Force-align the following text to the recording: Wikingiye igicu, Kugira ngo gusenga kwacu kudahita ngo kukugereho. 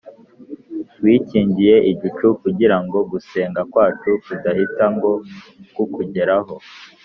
Wikingiye 1.03 1.75
igicu, 1.91 2.27
Kugira 2.41 2.77
ngo 2.83 2.97
gusenga 3.11 3.61
kwacu 3.71 4.09
kudahita 4.25 4.85
ngo 4.95 5.11
kukugereho. 5.75 6.55